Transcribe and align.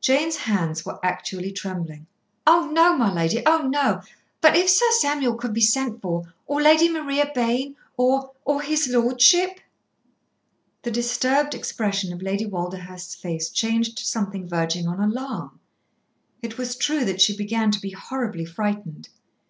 Jane's 0.00 0.36
hands 0.38 0.86
were 0.86 0.98
actually 1.04 1.52
trembling. 1.52 2.06
"Oh 2.46 2.70
no, 2.72 2.96
my 2.96 3.12
lady. 3.12 3.42
Oh 3.44 3.58
no! 3.70 4.00
But 4.40 4.56
if 4.56 4.66
Sir 4.70 4.86
Samuel 4.92 5.34
could 5.34 5.52
be 5.52 5.60
sent 5.60 6.00
for, 6.00 6.32
or 6.46 6.62
Lady 6.62 6.88
Maria 6.88 7.30
Bayne, 7.34 7.76
or 7.98 8.32
or 8.46 8.62
his 8.62 8.88
lordship" 8.88 9.60
The 10.84 10.90
disturbed 10.90 11.54
expression 11.54 12.14
of 12.14 12.22
Lady 12.22 12.46
Walderhurst's 12.46 13.16
face 13.16 13.50
changed 13.50 13.98
to 13.98 14.06
something 14.06 14.48
verging 14.48 14.88
on 14.88 15.00
alarm. 15.00 15.60
It 16.40 16.56
was 16.56 16.74
true 16.74 17.04
that 17.04 17.20
she 17.20 17.36
began 17.36 17.70
to 17.72 17.78
be 17.78 17.90
horribly 17.90 18.46
frightened. 18.46 19.10